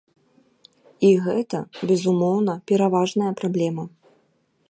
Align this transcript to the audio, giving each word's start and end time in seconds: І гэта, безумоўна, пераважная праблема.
І 1.09 1.11
гэта, 1.25 1.59
безумоўна, 1.91 2.53
пераважная 2.73 3.31
праблема. 3.43 3.83